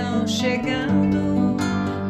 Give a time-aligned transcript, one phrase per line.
[0.00, 1.56] estão chegando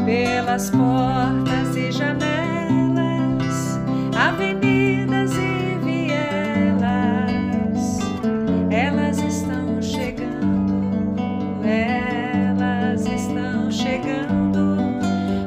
[0.04, 3.80] pelas portas e janelas,
[4.16, 7.18] avenidas e vielas.
[8.70, 11.20] Elas estão chegando,
[11.64, 14.76] elas estão chegando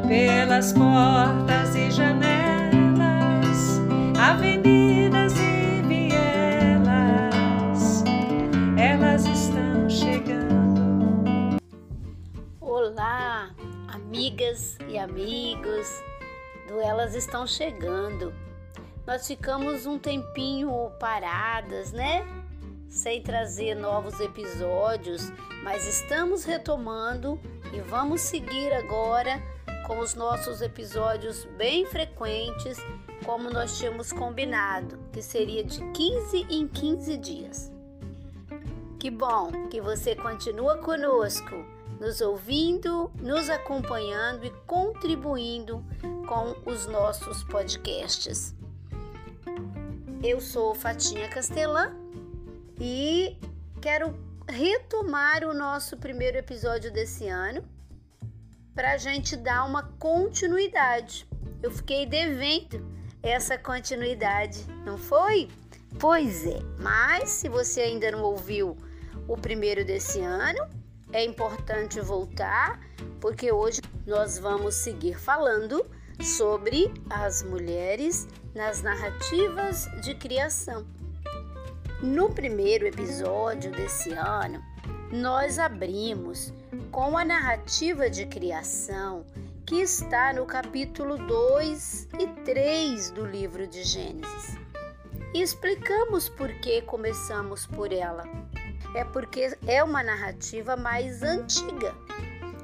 [0.08, 3.82] pelas portas e janelas,
[4.20, 4.83] avenidas
[15.04, 16.02] amigos
[16.68, 18.34] do Elas Estão Chegando.
[19.06, 22.26] Nós ficamos um tempinho paradas, né?
[22.88, 25.30] Sem trazer novos episódios,
[25.62, 27.38] mas estamos retomando
[27.74, 29.42] e vamos seguir agora
[29.86, 32.78] com os nossos episódios bem frequentes,
[33.26, 37.72] como nós tínhamos combinado, que seria de 15 em 15 dias.
[38.98, 41.66] Que bom que você continua conosco,
[42.00, 45.84] nos ouvindo, nos acompanhando e contribuindo
[46.28, 48.56] com os nossos podcasts.
[50.24, 51.94] Eu sou Fatinha Castelã
[52.80, 53.38] e
[53.82, 57.64] quero retomar o nosso primeiro episódio desse ano
[58.74, 61.28] para a gente dar uma continuidade.
[61.62, 62.86] Eu fiquei devendo
[63.22, 65.50] essa continuidade, não foi?
[66.00, 68.76] Pois é, mas se você ainda não ouviu
[69.28, 70.68] o primeiro desse ano,
[71.14, 72.80] é importante voltar,
[73.22, 75.86] porque hoje nós vamos seguir falando
[76.22, 80.86] sobre as mulheres nas narrativas de criação.
[82.02, 84.62] No primeiro episódio desse ano,
[85.12, 86.52] nós abrimos
[86.92, 89.26] com a narrativa de criação
[89.66, 94.58] que está no capítulo 2 e 3 do livro de Gênesis.
[95.34, 98.24] E explicamos por que começamos por ela.
[98.94, 101.96] É porque é uma narrativa mais antiga.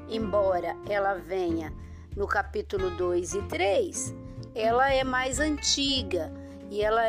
[0.08, 1.72] Embora ela venha
[2.16, 4.14] no capítulo 2 e 3,
[4.54, 6.32] ela é mais antiga
[6.70, 7.02] e ela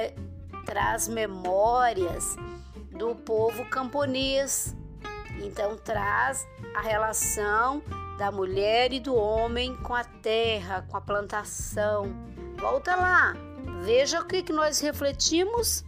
[0.66, 2.36] traz memórias
[2.92, 4.76] do povo camponês.
[5.44, 7.82] Então traz a relação
[8.18, 12.12] da mulher e do homem com a terra, com a plantação.
[12.58, 13.34] Volta lá,
[13.84, 15.84] veja o que, que nós refletimos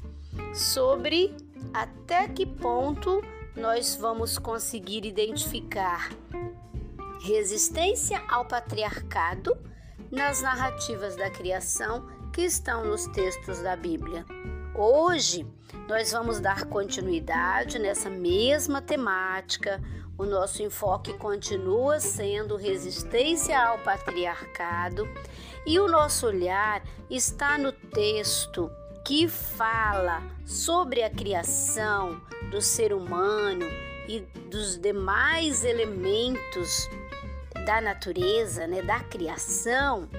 [0.53, 1.35] sobre
[1.73, 3.22] até que ponto
[3.56, 6.09] nós vamos conseguir identificar
[7.22, 9.57] resistência ao patriarcado
[10.12, 14.25] nas narrativas da criação que estão nos textos da Bíblia.
[14.75, 15.47] Hoje
[15.88, 19.81] nós vamos dar continuidade nessa mesma temática.
[20.17, 25.07] O nosso enfoque continua sendo resistência ao patriarcado
[25.66, 28.69] e o nosso olhar está no texto
[29.05, 33.65] que fala sobre a criação do ser humano
[34.07, 36.89] e dos demais elementos
[37.65, 40.09] da natureza, né, da criação.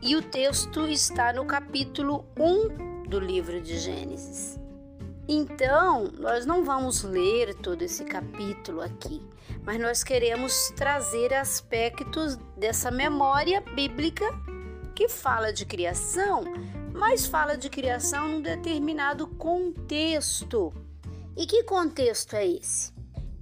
[0.00, 4.60] E o texto está no capítulo 1 do livro de Gênesis.
[5.26, 9.22] Então, nós não vamos ler todo esse capítulo aqui,
[9.62, 14.26] mas nós queremos trazer aspectos dessa memória bíblica
[14.94, 16.44] que fala de criação,
[17.06, 20.72] mas fala de criação num determinado contexto.
[21.36, 22.94] E que contexto é esse?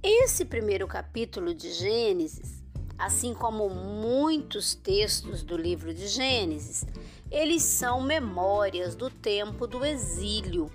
[0.03, 2.61] Esse primeiro capítulo de Gênesis,
[2.97, 6.85] assim como muitos textos do livro de Gênesis,
[7.31, 10.69] eles são memórias do tempo do exílio,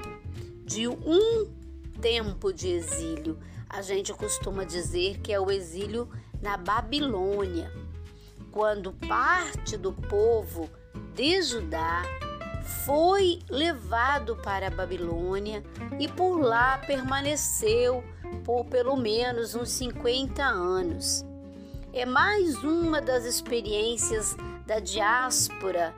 [0.65, 1.45] de um
[2.01, 3.39] tempo de exílio.
[3.69, 6.09] A gente costuma dizer que é o exílio
[6.41, 7.71] na Babilônia,
[8.51, 10.71] quando parte do povo
[11.15, 12.03] de Judá
[12.85, 15.65] foi levado para a Babilônia
[15.99, 18.05] e por lá permaneceu
[18.45, 21.25] por pelo menos uns 50 anos.
[21.93, 24.37] É mais uma das experiências
[24.67, 25.95] da diáspora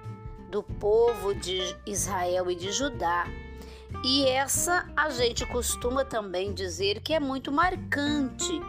[0.48, 3.26] do povo de Israel e de Judá.
[4.04, 8.60] E essa a gente costuma também dizer que é muito marcante,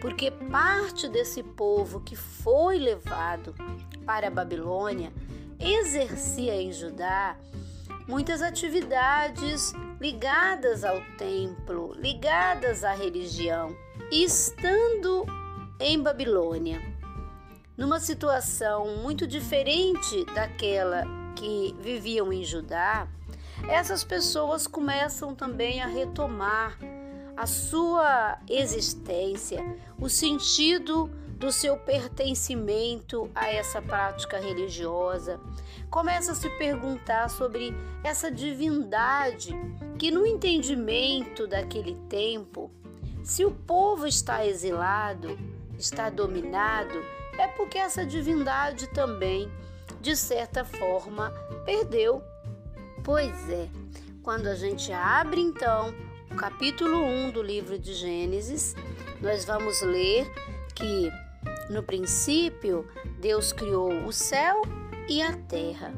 [0.00, 3.54] porque parte desse povo que foi levado
[4.06, 5.12] para a Babilônia
[5.60, 7.36] exercia em Judá
[8.08, 13.76] muitas atividades ligadas ao templo, ligadas à religião.
[14.10, 15.24] Estando
[15.78, 16.82] em Babilônia,
[17.76, 21.04] numa situação muito diferente daquela
[21.36, 23.06] que viviam em Judá,
[23.68, 26.78] essas pessoas começam também a retomar
[27.36, 29.64] a sua existência,
[29.98, 31.10] o sentido
[31.40, 35.40] do seu pertencimento a essa prática religiosa.
[35.88, 39.54] Começa a se perguntar sobre essa divindade
[39.98, 42.70] que, no entendimento daquele tempo,
[43.24, 45.38] se o povo está exilado,
[45.78, 47.02] está dominado,
[47.38, 49.50] é porque essa divindade também,
[49.98, 51.30] de certa forma,
[51.64, 52.22] perdeu.
[53.02, 53.66] Pois é,
[54.22, 55.94] quando a gente abre então
[56.30, 58.76] o capítulo 1 do livro de Gênesis,
[59.22, 60.30] nós vamos ler
[60.74, 61.10] que
[61.70, 62.86] no princípio
[63.20, 64.62] Deus criou o céu
[65.08, 65.94] e a terra.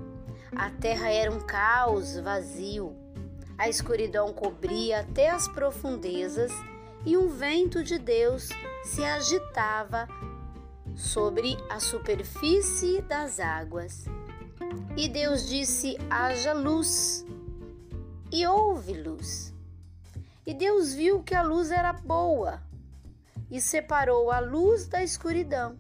[0.55, 2.95] A terra era um caos vazio.
[3.57, 6.53] A escuridão cobria até as profundezas
[7.07, 8.51] e um vento de Deus
[8.85, 10.07] se agitava
[10.95, 14.05] sobre a superfície das águas.
[14.97, 17.25] E Deus disse: haja luz,
[18.31, 19.55] e houve luz.
[20.47, 22.61] E Deus viu que a luz era boa
[23.53, 25.79] e separou a luz da escuridão.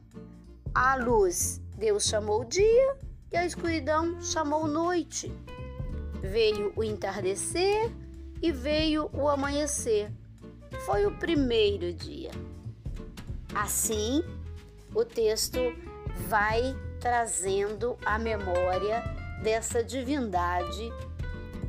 [0.74, 2.96] A luz Deus chamou dia
[3.32, 5.32] e a escuridão chamou noite.
[6.20, 7.90] Veio o entardecer
[8.42, 10.12] e veio o amanhecer.
[10.84, 12.30] Foi o primeiro dia.
[13.54, 14.22] Assim,
[14.94, 15.58] o texto
[16.28, 19.02] vai trazendo a memória
[19.42, 20.92] dessa divindade,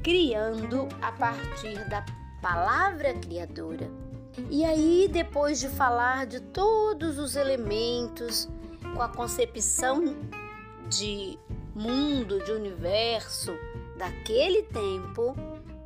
[0.03, 2.05] criando a partir da
[2.41, 4.02] palavra criadora.
[4.49, 8.49] E aí, depois de falar de todos os elementos,
[8.93, 10.15] com a concepção
[10.89, 11.37] de
[11.75, 13.51] mundo, de universo
[13.97, 15.35] daquele tempo,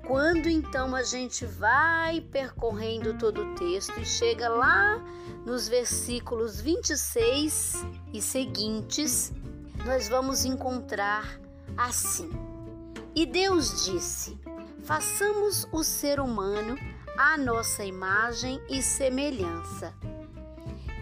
[0.06, 4.98] quando então a gente vai percorrendo todo o texto e chega lá
[5.46, 9.34] nos versículos 26 e seguintes,
[9.86, 11.40] nós vamos encontrar
[11.76, 12.30] assim:
[13.14, 14.40] E Deus disse:
[14.84, 16.78] Façamos o ser humano
[17.18, 19.94] à nossa imagem e semelhança.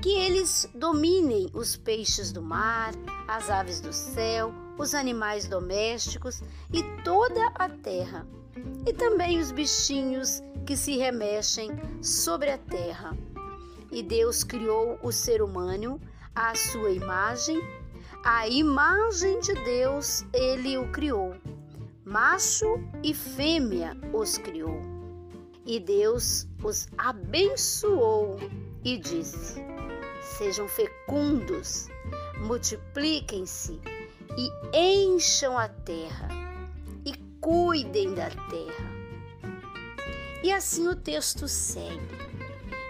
[0.02, 2.94] Que eles dominem os peixes do mar,
[3.28, 6.42] as aves do céu, os animais domésticos
[6.72, 8.26] e toda a terra,
[8.88, 11.72] e também os bichinhos que se remexem
[12.02, 13.18] sobre a terra.
[13.92, 16.00] E Deus criou o ser humano
[16.34, 17.62] à sua imagem,
[18.24, 21.36] a imagem de Deus ele o criou.
[22.06, 24.95] Macho e fêmea os criou.
[25.66, 28.38] E Deus os abençoou
[28.84, 29.56] e disse:
[30.38, 31.88] Sejam fecundos,
[32.38, 33.80] multipliquem-se
[34.38, 36.30] e encham a terra
[37.04, 38.96] e cuidem da terra.
[40.44, 42.26] E assim o texto segue.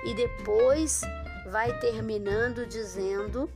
[0.05, 1.01] E depois
[1.49, 3.49] vai terminando dizendo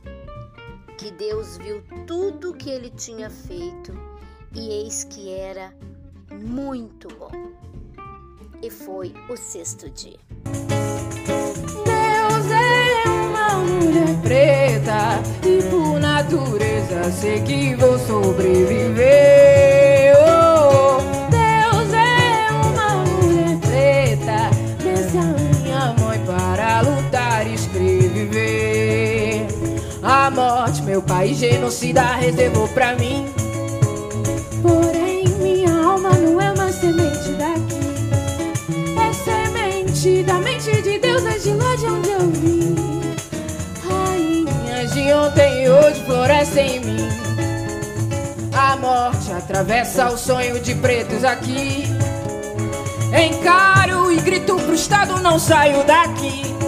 [0.96, 3.92] que Deus viu tudo que ele tinha feito
[4.54, 5.74] e eis que era
[6.30, 7.69] muito bom.
[8.62, 10.18] E foi o sexto dia.
[10.44, 20.12] Deus é uma mulher preta e por natureza sei que vou sobreviver.
[20.18, 20.98] Oh,
[21.30, 24.50] Deus é uma mulher preta,
[24.82, 29.46] desce a minha mãe para lutar e escrever.
[30.02, 33.24] A morte, meu pai genocida reservou pra mim.
[45.40, 47.08] E hoje florescem em mim.
[48.52, 51.84] A morte atravessa o sonho de pretos aqui.
[53.12, 56.59] Encaro e grito pro Estado, não saio daqui.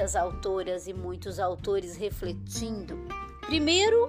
[0.00, 2.96] Muitas autoras e muitos autores refletindo,
[3.42, 4.08] primeiro,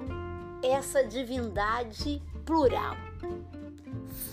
[0.63, 2.95] essa divindade plural.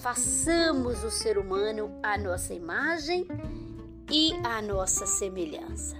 [0.00, 3.26] Façamos o ser humano à nossa imagem
[4.08, 5.96] e à nossa semelhança.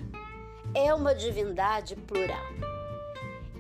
[0.73, 2.47] É uma divindade plural.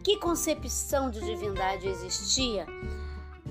[0.05, 2.65] Que concepção de divindade existia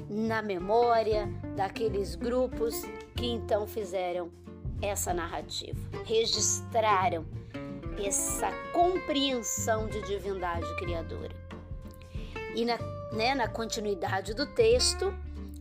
[0.09, 2.81] na memória daqueles grupos
[3.13, 4.31] que então fizeram
[4.81, 7.25] essa narrativa, registraram
[8.05, 11.35] essa compreensão de divindade criadora.
[12.55, 12.77] E na,
[13.11, 15.13] né, na continuidade do texto,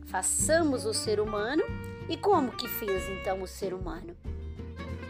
[0.07, 1.63] façamos o ser humano.
[2.09, 4.15] E como que fez então o ser humano?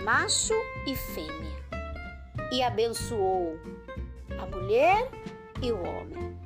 [0.04, 0.54] Macho
[0.86, 1.58] e fêmea.
[2.52, 3.60] E abençoou
[4.40, 5.10] a mulher
[5.62, 6.38] e o homem.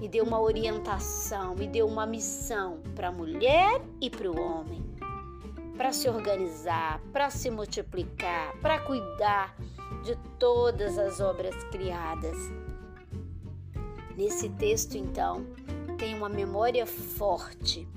[0.00, 4.84] E deu uma orientação, e deu uma missão para a mulher e para o homem.
[5.76, 9.54] Para se organizar, para se multiplicar, para cuidar
[10.06, 12.36] de todas as obras criadas.
[14.16, 15.44] Nesse texto, então,
[15.98, 17.88] tem uma memória forte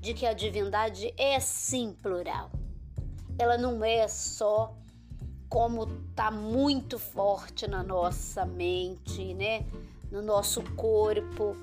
[0.00, 2.48] de que a divindade é sim plural.
[3.36, 4.72] Ela não é só
[5.48, 9.66] como está muito forte na nossa mente, né?
[10.12, 11.56] No nosso corpo,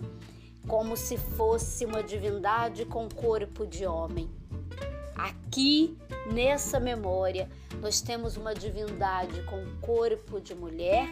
[0.67, 4.29] como se fosse uma divindade com corpo de homem.
[5.15, 5.97] Aqui,
[6.31, 7.49] nessa memória,
[7.81, 11.07] nós temos uma divindade com corpo de mulher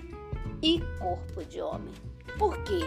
[0.61, 1.93] e corpo de homem.
[2.37, 2.79] Por quê?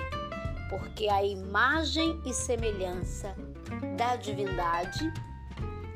[0.69, 3.35] Porque a imagem e semelhança
[3.97, 5.13] da divindade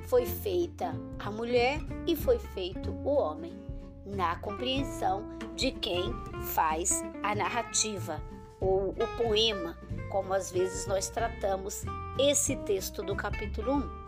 [0.06, 3.52] foi feita a mulher e foi feito o homem,
[4.06, 5.24] na compreensão
[5.54, 6.12] de quem
[6.54, 8.20] faz a narrativa
[8.60, 9.76] ou o poema,
[10.10, 11.84] como às vezes nós tratamos
[12.18, 13.99] esse texto do capítulo 1.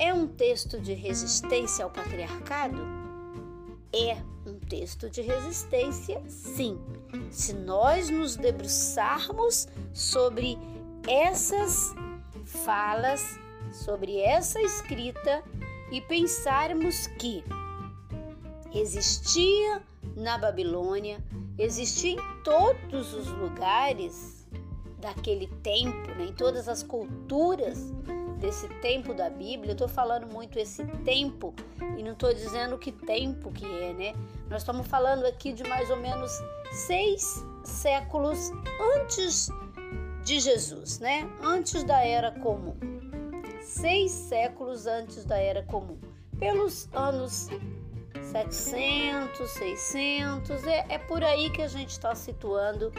[0.00, 2.78] É um texto de resistência ao patriarcado?
[3.92, 4.16] É
[4.46, 6.80] um texto de resistência, sim.
[7.30, 10.56] Se nós nos debruçarmos sobre
[11.06, 11.94] essas
[12.46, 13.38] falas,
[13.70, 15.44] sobre essa escrita
[15.92, 17.44] e pensarmos que
[18.72, 19.82] existia
[20.16, 21.22] na Babilônia,
[21.58, 24.46] existia em todos os lugares
[24.98, 27.92] daquele tempo, né, em todas as culturas
[28.40, 31.54] desse tempo da Bíblia, eu estou falando muito esse tempo
[31.96, 34.14] e não estou dizendo que tempo que é, né?
[34.48, 36.32] Nós estamos falando aqui de mais ou menos
[36.72, 38.50] seis séculos
[38.96, 39.50] antes
[40.24, 41.28] de Jesus, né?
[41.42, 42.76] Antes da Era Comum.
[43.62, 45.98] Seis séculos antes da Era Comum.
[46.38, 47.48] Pelos anos
[48.32, 52.90] 700, 600, é, é por aí que a gente está situando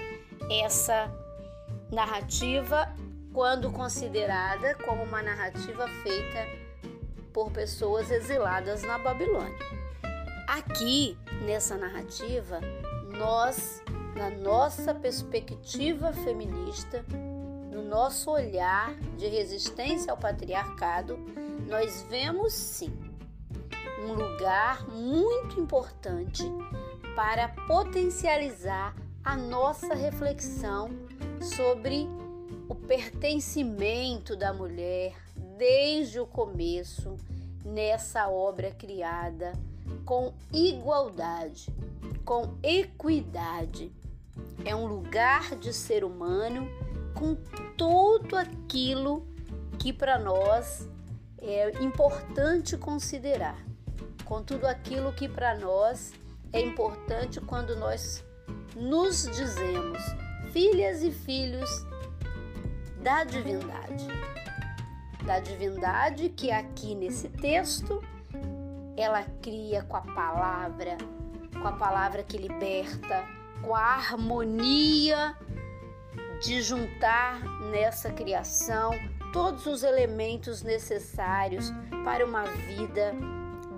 [0.49, 1.11] essa
[1.91, 2.93] narrativa
[3.33, 6.47] quando considerada como uma narrativa feita
[7.33, 9.57] por pessoas exiladas na Babilônia.
[10.47, 12.59] Aqui, nessa narrativa,
[13.17, 13.81] nós,
[14.15, 17.05] na nossa perspectiva feminista,
[17.71, 21.17] no nosso olhar de resistência ao patriarcado,
[21.69, 22.91] nós vemos sim
[24.05, 26.43] um lugar muito importante
[27.15, 30.89] para potencializar a nossa reflexão
[31.39, 32.09] sobre
[32.71, 35.13] o pertencimento da mulher
[35.57, 37.17] desde o começo
[37.65, 39.51] nessa obra criada
[40.05, 41.69] com igualdade,
[42.23, 43.91] com equidade.
[44.63, 46.65] É um lugar de ser humano
[47.13, 47.35] com
[47.75, 49.27] tudo aquilo
[49.77, 50.87] que para nós
[51.39, 53.61] é importante considerar,
[54.23, 56.13] com tudo aquilo que para nós
[56.53, 58.23] é importante quando nós
[58.77, 59.99] nos dizemos
[60.53, 61.90] filhas e filhos
[63.01, 64.07] da divindade.
[65.25, 68.03] Da divindade que aqui nesse texto
[68.95, 70.97] ela cria com a palavra,
[71.59, 73.25] com a palavra que liberta,
[73.61, 75.35] com a harmonia
[76.41, 77.39] de juntar
[77.71, 78.91] nessa criação
[79.31, 81.71] todos os elementos necessários
[82.03, 83.13] para uma vida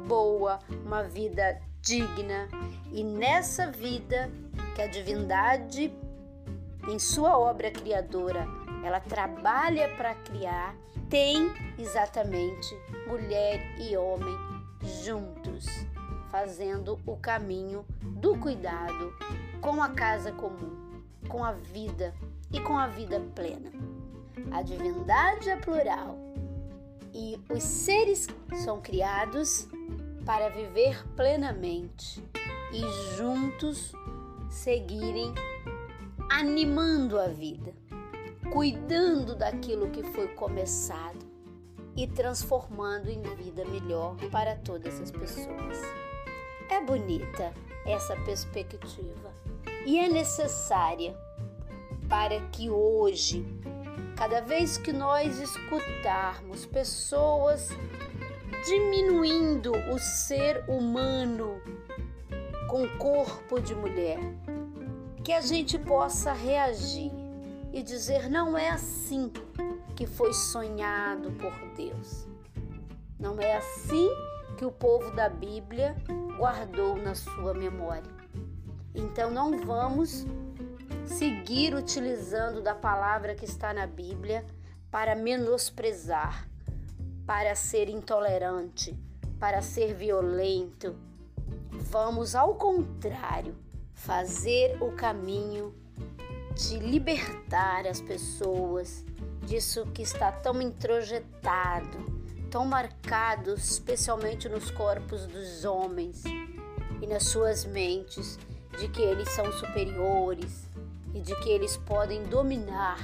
[0.07, 2.47] boa, uma vida digna.
[2.91, 4.31] E nessa vida
[4.75, 5.93] que a divindade,
[6.87, 8.47] em sua obra criadora,
[8.83, 10.75] ela trabalha para criar,
[11.09, 12.75] tem exatamente
[13.07, 14.35] mulher e homem
[15.01, 15.65] juntos,
[16.29, 19.13] fazendo o caminho do cuidado
[19.61, 22.13] com a casa comum, com a vida
[22.51, 23.71] e com a vida plena.
[24.51, 26.17] A divindade é plural
[27.13, 29.67] e os seres são criados
[30.25, 32.23] para viver plenamente
[32.71, 33.93] e juntos
[34.49, 35.33] seguirem
[36.29, 37.73] animando a vida
[38.51, 41.25] cuidando daquilo que foi começado
[41.95, 45.81] e transformando em vida melhor para todas as pessoas.
[46.69, 47.53] É bonita
[47.85, 49.33] essa perspectiva
[49.85, 51.15] e é necessária
[52.09, 53.45] para que hoje,
[54.15, 57.69] cada vez que nós escutarmos pessoas
[58.65, 61.61] diminuindo o ser humano
[62.69, 64.19] com corpo de mulher,
[65.23, 67.22] que a gente possa reagir
[67.73, 69.33] e dizer: não é assim
[69.95, 72.27] que foi sonhado por Deus.
[73.19, 74.09] Não é assim
[74.57, 75.95] que o povo da Bíblia
[76.37, 78.11] guardou na sua memória.
[78.93, 80.25] Então não vamos
[81.05, 84.45] seguir utilizando da palavra que está na Bíblia
[84.91, 86.47] para menosprezar,
[87.25, 88.95] para ser intolerante,
[89.39, 90.95] para ser violento.
[91.71, 93.55] Vamos, ao contrário,
[93.93, 95.73] fazer o caminho
[96.55, 99.03] de libertar as pessoas
[99.45, 106.23] disso que está tão introjetado, tão marcado, especialmente nos corpos dos homens.
[107.01, 108.39] e nas suas mentes
[108.79, 110.69] de que eles são superiores
[111.13, 112.97] e de que eles podem dominar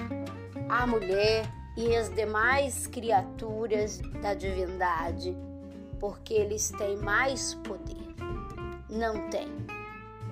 [0.69, 5.35] a mulher e as demais criaturas da divindade,
[5.99, 8.15] porque eles têm mais poder.
[8.89, 9.49] Não tem.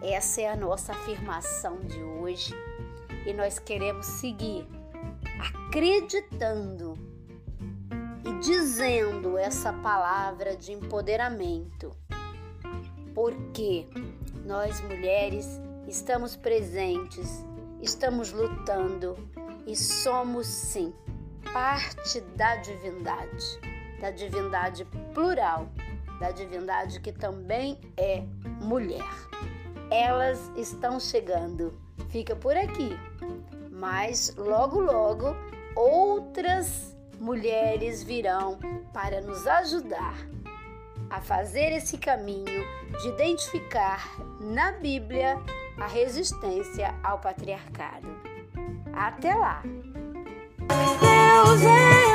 [0.01, 2.55] Essa é a nossa afirmação de hoje
[3.27, 4.65] e nós queremos seguir
[5.67, 6.93] acreditando
[8.25, 11.91] e dizendo essa palavra de empoderamento,
[13.13, 13.85] porque
[14.45, 17.45] nós mulheres estamos presentes,
[17.81, 19.17] estamos lutando
[19.65, 20.93] e somos sim
[21.51, 23.59] parte da divindade,
[23.99, 25.67] da divindade plural,
[26.17, 28.23] da divindade que também é
[28.61, 29.03] mulher.
[29.91, 31.86] Elas estão chegando.
[32.09, 32.97] Fica por aqui.
[33.71, 35.35] Mas logo logo
[35.75, 38.59] outras mulheres virão
[38.93, 40.15] para nos ajudar
[41.09, 42.65] a fazer esse caminho
[43.01, 45.37] de identificar na Bíblia
[45.79, 48.07] a resistência ao patriarcado.
[48.93, 49.61] Até lá!
[50.67, 52.06] Deus é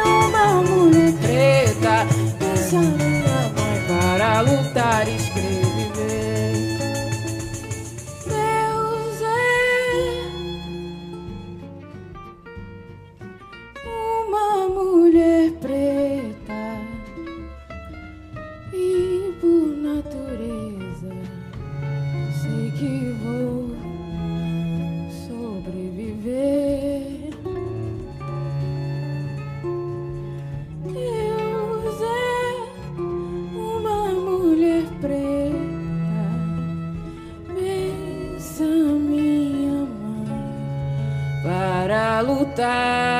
[42.55, 43.12] para